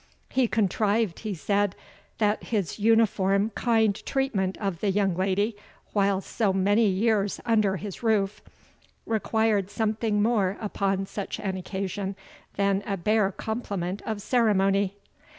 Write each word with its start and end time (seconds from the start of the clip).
"He 0.29 0.47
contrived," 0.47 1.19
he 1.19 1.35
said, 1.35 1.75
"that 2.17 2.45
his 2.45 2.79
uniform 2.79 3.51
kind 3.51 3.95
treatment 4.03 4.57
of 4.57 4.79
the 4.79 4.89
young 4.89 5.15
lady, 5.15 5.55
while 5.93 6.21
so 6.21 6.51
many 6.51 6.87
years 6.87 7.39
under 7.45 7.75
his 7.75 8.01
roof, 8.01 8.41
required 9.05 9.69
something 9.69 10.19
more 10.19 10.57
upon 10.59 11.05
such 11.05 11.39
an 11.39 11.55
occasion 11.55 12.15
than 12.55 12.81
a 12.87 12.97
bare 12.97 13.31
compliment 13.31 14.01
of 14.01 14.23
ceremony. 14.23 14.95